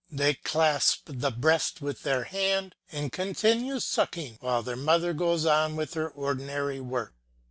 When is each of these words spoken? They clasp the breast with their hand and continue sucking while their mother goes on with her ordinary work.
They 0.09 0.33
clasp 0.33 1.01
the 1.13 1.29
breast 1.29 1.79
with 1.79 2.01
their 2.01 2.23
hand 2.23 2.73
and 2.91 3.11
continue 3.11 3.79
sucking 3.79 4.39
while 4.41 4.63
their 4.63 4.75
mother 4.75 5.13
goes 5.13 5.45
on 5.45 5.75
with 5.75 5.93
her 5.93 6.09
ordinary 6.09 6.79
work. 6.79 7.13